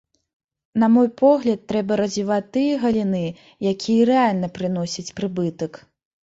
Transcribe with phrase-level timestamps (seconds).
[0.83, 3.21] На мой погляд трэба развіваць тыя галіны,
[3.73, 5.71] якія рэальна прыносяць прыбытак.